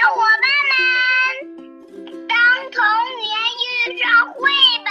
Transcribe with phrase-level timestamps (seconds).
[0.00, 0.78] 小伙伴们，
[2.28, 2.36] 当
[2.70, 2.84] 童
[3.18, 3.26] 年
[3.64, 4.48] 遇上绘
[4.84, 4.88] 本，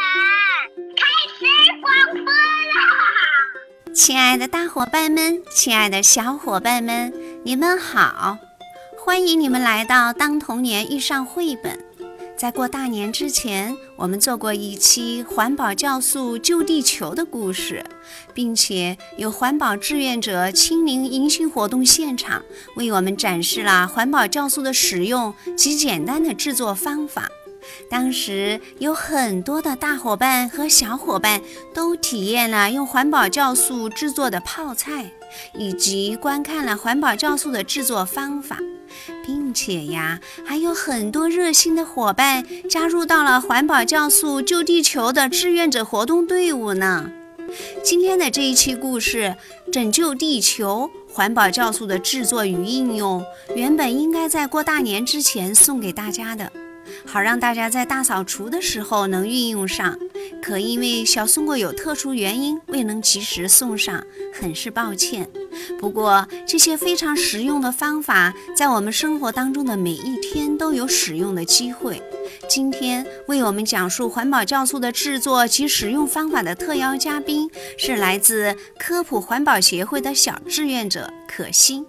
[0.97, 1.39] 开始
[1.81, 1.85] 广
[2.25, 3.89] 播啦！
[3.95, 7.13] 亲爱的大伙伴们，亲爱的小伙伴们，
[7.45, 8.37] 你们好！
[8.99, 11.79] 欢迎你们来到《当童年遇上绘本》。
[12.37, 17.83] 在过大年之前，我们做过一期环保酵素救地球的故事，
[18.31, 22.43] 并且有环保志愿者亲临迎新活动现场，
[22.75, 27.27] 为我们展示了环保酵素的使用及简单的制作方法。
[27.89, 31.41] 当时有很多的大伙伴和小伙伴
[31.73, 35.11] 都体验了用环保酵素制作的泡菜，
[35.57, 38.57] 以及观看了环保酵素的制作方法。
[39.25, 47.11] 并且呀，还有很多热心的伙伴加入到了环保酵素救地球的志愿者活动队伍呢。
[47.83, 49.35] 今天的这一期故事
[49.71, 53.21] 《拯救地球：环保酵素的制作与应用》，
[53.55, 56.51] 原本应该在过大年之前送给大家的。
[57.07, 59.97] 好让大家在大扫除的时候能运用上，
[60.43, 65.29] 可因为小松果有特殊原因未能及时送上，很是抱歉。
[65.79, 72.01] 不过这些非常实用的方法，在我们生活当中的每一天都有使用的机会。
[72.49, 81.85] 今天为我们讲述环保酵素的制作及使用方法的特邀嘉宾是来自科普环保协会的小志愿者可心。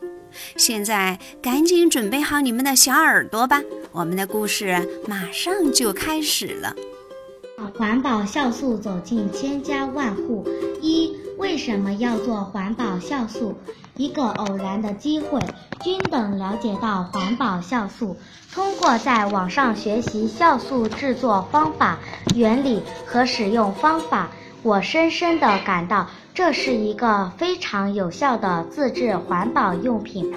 [0.56, 6.74] 现在赶紧准备好你们的小耳朵吧，我们的故事马上就开始了。
[7.76, 10.46] 环保酵素走进千家万户。
[10.80, 13.58] 一、为什么要做环保酵素？
[13.96, 15.40] 一个偶然的机会，
[15.82, 18.16] 均等了解到环保酵素。
[18.52, 21.98] 通过在网上学习酵素制作方法、
[22.36, 24.30] 原理和使用方法，
[24.62, 26.08] 我深深地感到。
[26.38, 30.32] 这是一个非常有效的自制环保用品。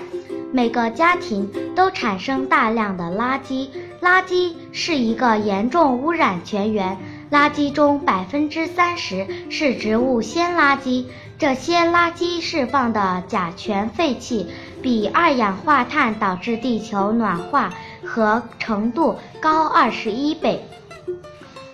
[0.52, 3.68] 每个家庭都产生大量的垃圾，
[4.02, 6.98] 垃圾是一个严重污染泉源。
[7.30, 11.06] 垃圾中百分之三十是植物鲜垃圾，
[11.38, 14.48] 这些垃圾释放的甲醛废气
[14.82, 17.72] 比二氧化碳导致地球暖化
[18.04, 20.66] 和程度高二十一倍。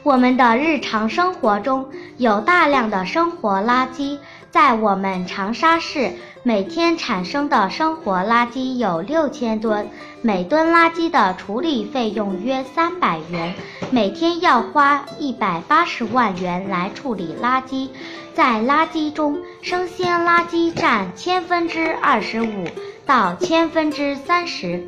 [0.07, 4.19] 我们的日常生活中有大量的生活垃圾，
[4.49, 6.13] 在我们长沙市，
[6.43, 9.89] 每天产生的生活垃圾有六千吨，
[10.21, 13.53] 每吨垃圾的处理费用约三百元，
[13.91, 17.89] 每天要花一百八十万元来处理垃圾。
[18.33, 22.63] 在垃圾中，生鲜垃圾占千分之二十五
[23.05, 24.87] 到千分之三十。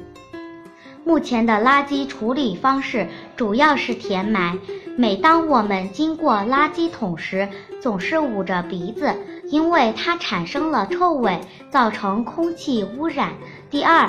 [1.09, 4.59] 目前的垃圾处理方式主要是填埋。
[4.96, 7.50] 每当我们经过垃圾桶时，
[7.81, 9.16] 总是捂着鼻子，
[9.46, 13.34] 因为它产生了臭味，造成空气污染。
[13.72, 14.08] 第二，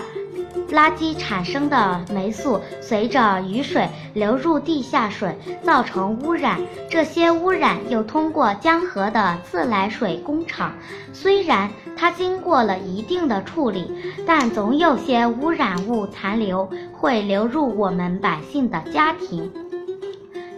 [0.71, 6.61] 垃圾产生的霉素随着雨水流入地下水，造成污染。
[6.89, 10.73] 这些污染又通过江河的自来水工厂，
[11.13, 13.91] 虽然它经过了一定的处理，
[14.27, 19.51] 但总有些污染物残留会流入我们百姓的家庭。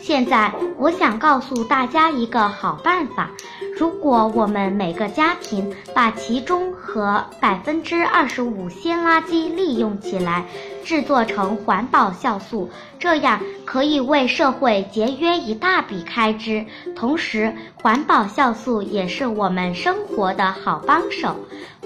[0.02, 3.30] 现在，我想告诉大家一个好办法：
[3.78, 10.44] 如果我们每个家庭把其中和百分之二十五鲜垃圾利用起来，
[10.84, 12.68] 制作成环保酵素，
[12.98, 16.66] 这样可以为社会节约一大笔开支。
[16.96, 21.36] 同时，环保酵素也是我们生活的好帮手。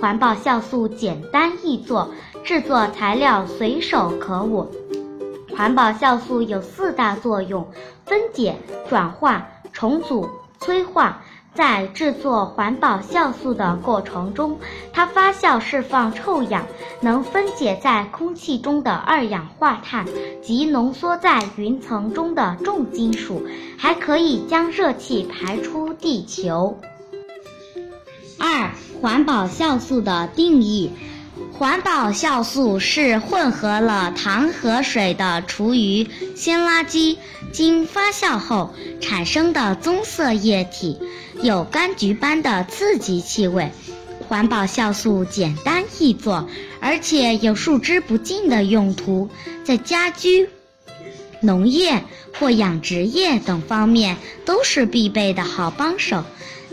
[0.00, 2.10] 环保酵素简单易做，
[2.42, 4.66] 制作材料随手可握。
[5.56, 7.66] 环保酵素有四大作用：
[8.04, 8.56] 分解、
[8.90, 10.28] 转化、重组、
[10.60, 11.22] 催化。
[11.54, 14.58] 在制作环保酵素的过程中，
[14.92, 16.66] 它发酵释放臭氧，
[17.00, 20.04] 能分解在空气中的二氧化碳
[20.42, 23.42] 及浓缩在云层中的重金属，
[23.78, 26.78] 还可以将热气排出地球。
[28.38, 30.92] 二、环保酵素的定义。
[31.52, 37.18] 环保酵素是混合了糖和水的厨余鲜垃圾，
[37.52, 40.98] 经发酵后产生的棕色液体，
[41.42, 43.70] 有柑橘般的刺激气味。
[44.28, 46.48] 环保酵素简单易做，
[46.80, 49.30] 而且有数之不尽的用途，
[49.64, 50.48] 在家居、
[51.40, 52.02] 农业
[52.38, 56.24] 或养殖业等方面都是必备的好帮手。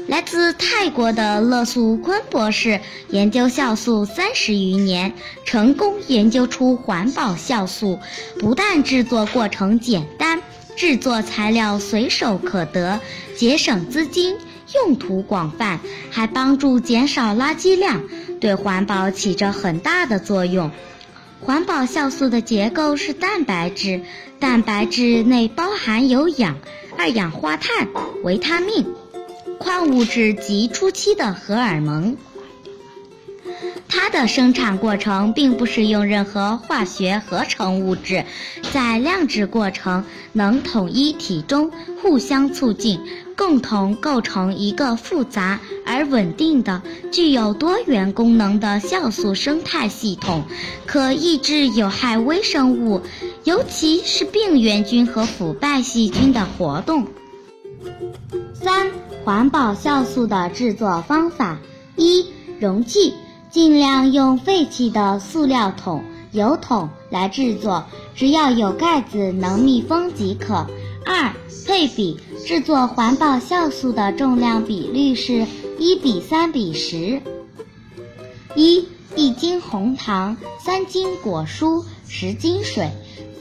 [0.08, 5.14] 来自泰国的勒素坤博士研究酵素三十余年，
[5.46, 8.00] 成功研究出环保酵素。
[8.38, 10.42] 不但制作过程简单，
[10.76, 13.00] 制作材料随手可得，
[13.38, 14.36] 节省资金，
[14.76, 15.80] 用途广泛，
[16.12, 18.04] 还帮助减少垃圾量，
[18.42, 20.70] 对环保起着很大的作用。
[21.40, 24.02] 环保酵素的结构是蛋白质，
[24.40, 26.58] 蛋白质内包含有氧、
[26.98, 27.88] 二氧化碳、
[28.24, 28.86] 维他命、
[29.64, 32.18] 矿物质及初期的荷尔蒙。
[33.88, 38.26] 它的生产过程并不使用任何化学合成物质，
[38.74, 41.72] 在酿制过程能统一体中，
[42.02, 43.00] 互相促进，
[43.38, 46.82] 共同构成一个复杂而稳定的、
[47.12, 50.44] 具有多元功能的酵素生态系统，
[50.86, 53.02] 可抑制有害微生物，
[53.44, 57.08] 尤其是病原菌和腐败细菌的活动。
[58.54, 58.90] 三、
[59.24, 61.58] 环保酵素的制作方法：
[61.96, 62.26] 一、
[62.60, 63.14] 容器。
[63.50, 67.86] 尽量用废弃的塑料桶、油桶来制作，
[68.16, 70.66] 只要有盖子能密封即可。
[71.06, 71.32] 二、
[71.68, 75.46] 配比制作环保酵素的重量比率是
[75.78, 77.22] 一比三比十。
[78.56, 82.90] 一一斤红糖，三斤果蔬，十斤水。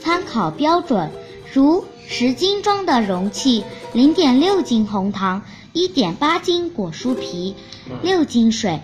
[0.03, 1.11] 参考标准
[1.55, 3.65] 如十斤装的容器，
[3.95, 5.41] 零点六斤红糖，
[5.73, 7.55] 一点八斤果蔬皮，
[8.03, 8.81] 六斤水。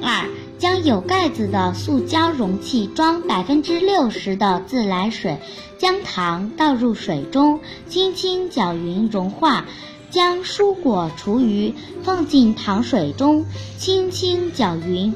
[0.00, 0.28] 二
[0.58, 5.38] 将有盖子的塑胶容器装百分之六十的自来水，
[5.78, 9.64] 将糖倒入水中，轻轻搅匀融化。
[10.10, 11.72] 将蔬果、厨余
[12.02, 13.46] 放进糖水中，
[13.78, 15.14] 轻轻搅匀，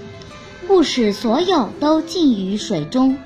[0.66, 3.18] 不使所有都浸于水中。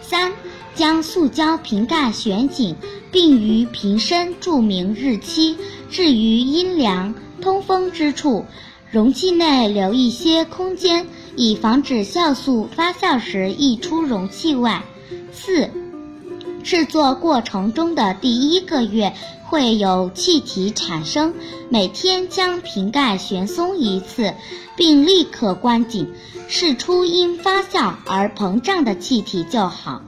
[0.00, 0.32] 三
[0.80, 2.74] 将塑胶瓶盖旋紧，
[3.12, 5.58] 并于瓶身注明日期，
[5.90, 8.46] 置于阴凉通风之处。
[8.90, 11.06] 容器内留一些空间，
[11.36, 14.82] 以防止酵素发酵时溢出容器外。
[15.30, 15.68] 四、
[16.62, 19.12] 制作过程中的第一个月
[19.44, 21.34] 会有气体产生，
[21.68, 24.32] 每天将瓶盖旋松一次，
[24.76, 26.10] 并立刻关紧，
[26.48, 30.00] 释出因发酵而膨胀的气体就好。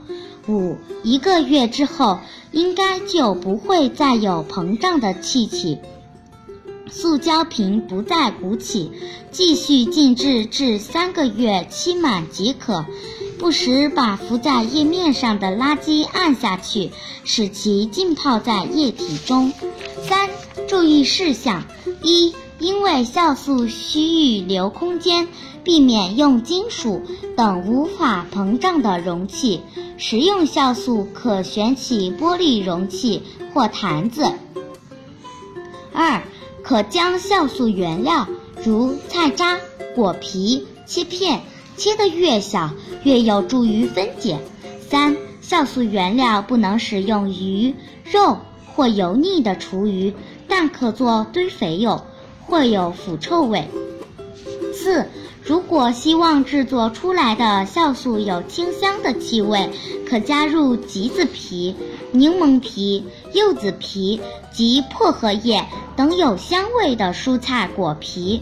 [0.47, 2.19] 五、一个月之后，
[2.51, 5.77] 应该就不会再有膨胀的气体。
[6.89, 8.91] 塑胶瓶不再鼓起，
[9.31, 12.85] 继续静置至三个月期满即可。
[13.39, 16.91] 不时把浮在液面上的垃圾按下去，
[17.23, 19.51] 使其浸泡在液体中。
[20.07, 20.29] 三、
[20.67, 21.63] 注意事项：
[22.03, 25.27] 一、因为酵素需预留空间，
[25.63, 27.01] 避免用金属
[27.35, 29.61] 等无法膨胀的容器。
[29.97, 33.21] 食用酵素可选取玻璃容器
[33.53, 34.25] 或坛子。
[35.93, 36.23] 二、
[36.63, 38.27] 可将酵素原料，
[38.65, 39.59] 如菜渣、
[39.95, 41.41] 果皮切片，
[41.77, 42.71] 切得越小
[43.03, 44.39] 越有助于分解。
[44.89, 48.39] 三、酵素原料不能使用鱼、肉
[48.75, 50.13] 或油腻的厨余，
[50.47, 52.01] 但可做堆肥用，
[52.41, 53.67] 会有腐臭味。
[54.73, 55.07] 四、
[55.45, 59.69] 如果希望制作出来的酵素有清香的气味，
[60.07, 61.75] 可加入橘子皮、
[62.11, 63.03] 柠檬皮、
[63.33, 64.21] 柚子皮
[64.53, 65.65] 及薄荷叶
[65.97, 68.41] 等有香味的蔬菜果皮。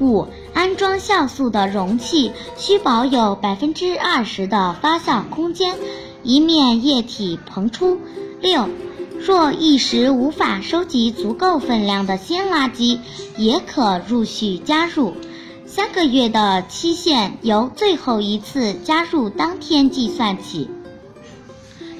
[0.00, 5.76] 五、安装酵素的容器需保有百分之二十的发酵空间，
[6.22, 7.98] 以免液体膨出。
[8.40, 8.66] 六、
[9.18, 12.98] 若一时无法收集足够分量的鲜垃圾，
[13.36, 15.12] 也可陆续加入。
[15.72, 20.68] 三个月的期限由最后一次加入当天计算起。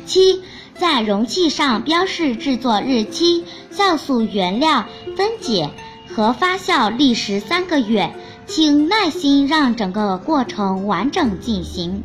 [0.06, 0.42] 七，
[0.76, 5.70] 在容器上标示制作日期、酵素原料分解
[6.12, 8.12] 和发酵历时三个月，
[8.44, 12.02] 请耐心让整个过程完整进行。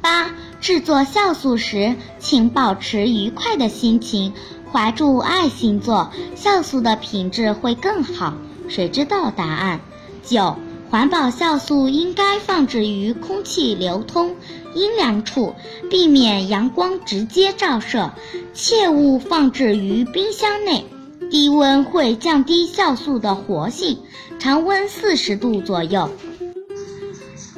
[0.00, 4.32] 八，制作酵素时，请保持愉快的心情，
[4.70, 8.34] 怀住爱心做，酵素的品质会更好。
[8.68, 9.80] 谁知道答案？
[10.28, 10.56] 九，
[10.90, 14.36] 环保酵素应该放置于空气流通、
[14.74, 15.54] 阴凉处，
[15.88, 18.12] 避免阳光直接照射，
[18.52, 20.84] 切勿放置于冰箱内，
[21.30, 24.00] 低温会降低酵素的活性，
[24.38, 26.10] 常温四十度左右。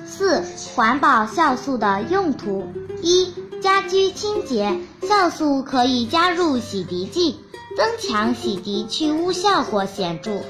[0.07, 0.45] 四、
[0.77, 2.67] 环保酵素的用途：
[3.03, 7.35] 一、家居清洁，酵素可以加入洗涤剂。
[7.81, 10.43] 增强洗涤去污效果显著。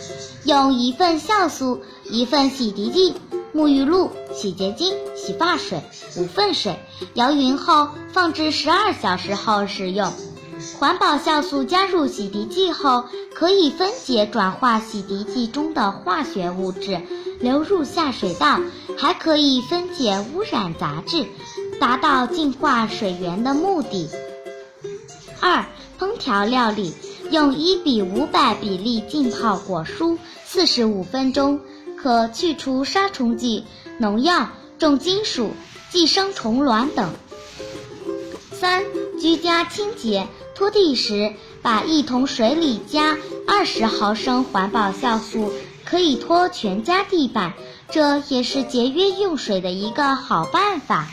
[0.43, 3.15] 用一份酵素、一份洗涤剂、
[3.55, 5.81] 沐浴露、洗洁精、洗发水
[6.17, 6.77] 五份水，
[7.15, 10.13] 摇匀后放置十二小时后使用。
[10.81, 17.01] 环保酵素加入洗涤剂后，可以分解转化洗涤剂中的化学物质，
[17.39, 18.59] 流入下水道，
[18.99, 21.27] 还可以分解污染杂质，
[21.79, 24.11] 达到净化水源的目的。
[25.39, 25.65] 二、
[25.97, 26.93] 烹调料理。
[27.31, 31.61] 用一比五百比例浸泡果蔬四十五分钟，
[31.97, 33.65] 可去除杀虫剂、
[33.99, 35.53] 农药、重金属、
[35.91, 37.13] 寄生虫卵等。
[38.53, 38.83] 三、
[39.21, 41.33] 居家清洁，拖地时
[41.63, 45.53] 把一桶水里加二十毫升环保酵素，
[45.85, 47.55] 可以拖全家地板，
[47.91, 51.09] 这也是节约用水的一个好办法。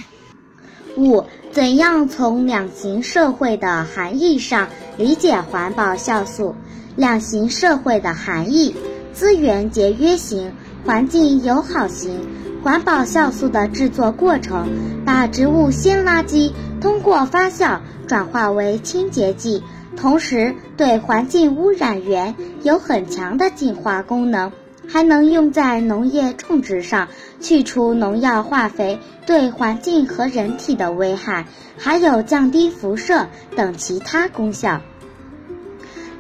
[0.98, 1.24] 五、
[1.58, 6.54] 怎样从两型社会的含义上理解环保酵素？
[6.96, 8.76] 两型社会的含义：
[9.12, 10.52] 资源节约型。
[10.86, 12.24] 环境友好型
[12.64, 14.70] 环保酵素的制作过程，
[15.04, 19.64] 把植物鲜垃圾通过发酵转化为清洁剂，
[19.96, 24.52] 同时对环境污染源有很强的净化功能，
[24.88, 27.08] 还能用在农业种植上，
[27.40, 31.46] 去除农药化肥对环境和人体的危害，
[31.78, 34.82] 还有降低辐射等其他功效。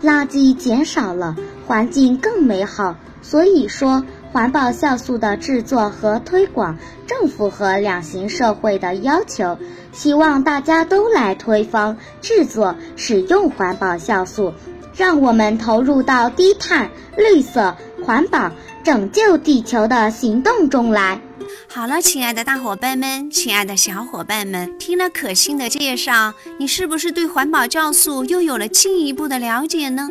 [0.01, 2.95] 垃圾减少了，环境更美好。
[3.21, 4.03] 所以说。
[4.29, 9.57] 环保酵素的制作和推广正符合两型社会的要求，
[9.93, 14.53] 希望大家都来推方制作、使用环保酵素，
[14.95, 17.75] 让我们投入到低碳、绿色、
[18.07, 18.49] 环保、
[18.85, 21.19] 拯救地球的行动中来。
[21.67, 30.09] 好了，亲爱的大伙伴们，亲爱的小伙伴们，听了可心的介绍，你是不是对环保酵素又有了进一步的了解呢？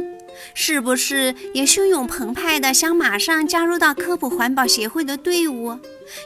[0.53, 5.79] 是不是也汹涌澎湃的想马上加入到科普环保协会的队伍，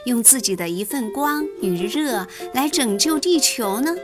[0.05, 3.95] 用自己的一份光与热来拯救地球呢？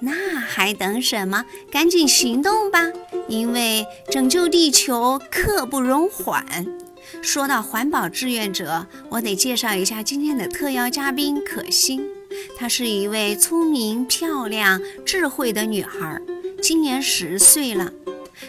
[0.00, 1.44] 那还等什么？
[1.68, 2.92] 赶紧行动吧！
[3.26, 6.44] 因为拯救地球刻不容缓。
[7.22, 12.04] 说到环保志愿者，我得介绍一下今天的特邀嘉宾可心。
[12.56, 16.20] 她是一位聪明、漂亮、智慧的女孩，
[16.62, 17.92] 今年十岁了。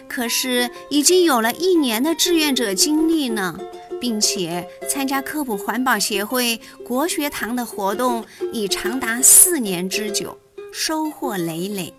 [0.08, 3.60] 可是已经有了一年的志愿者经历呢，
[4.00, 10.38] 并且参加科普环保协会国学堂的活动已长达四年之久，
[10.72, 11.94] 收获累累。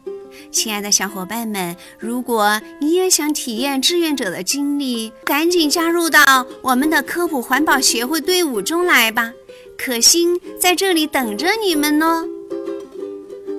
[0.50, 9.32] 亲爱的小伙伴们，如果你也想体验志愿者的经历，赶紧加入到我们的科普环保协会队伍中来吧！
[9.76, 12.24] 可心在这里等着你们呢。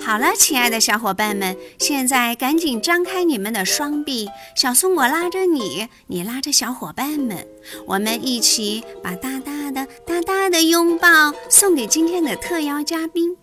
[0.02, 7.48] 好了，亲爱的小伙伴们，现在赶紧张开你们的双臂，小松果拉着你，你拉着小伙伴们，
[7.88, 13.36] 我们一起把大大的、大大的拥抱送给今天的特邀嘉宾。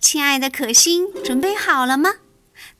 [0.00, 2.10] 亲爱的可心，准备好了吗？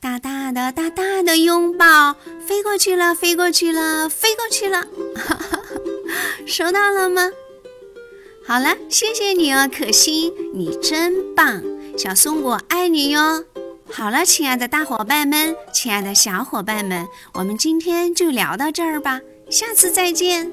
[0.07, 2.15] 大大的、大大的拥抱，
[2.47, 4.87] 飞过去了，飞过去了，飞过去了，
[6.47, 7.29] 收到了吗？
[8.47, 11.61] 好了，谢谢你哦，可心，你真棒。
[11.99, 13.45] 小松果爱你哟！
[13.91, 19.21] 好了，亲爱的大伙伴们，亲爱的小伙伴们，我们今天就聊到这儿吧，
[19.51, 20.53] 下次再见。